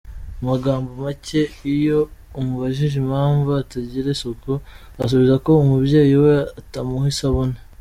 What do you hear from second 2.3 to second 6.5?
umubajije impamvu atagira isuku, asubiza ko umubyeyi we